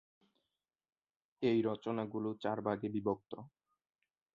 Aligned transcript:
এই 1.41 1.59
রচনা 1.61 2.03
গুলো 2.05 2.29
চার 2.43 2.57
ভাগে 2.61 2.87
বিভক্ত। 2.89 3.31